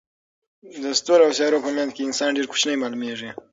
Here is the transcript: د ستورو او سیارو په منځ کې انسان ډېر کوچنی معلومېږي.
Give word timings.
د 0.83 0.83
ستورو 0.99 1.23
او 1.27 1.31
سیارو 1.37 1.63
په 1.65 1.69
منځ 1.77 1.89
کې 1.95 2.01
انسان 2.07 2.29
ډېر 2.37 2.45
کوچنی 2.51 2.75
معلومېږي. 2.81 3.29